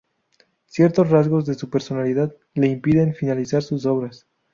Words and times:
Ciertos 0.65 1.11
rasgos 1.11 1.45
de 1.45 1.53
su 1.53 1.69
personalidad 1.69 2.33
le 2.55 2.65
impiden 2.65 3.13
finalizar 3.13 3.61
sus 3.61 3.85
obras. 3.85 4.25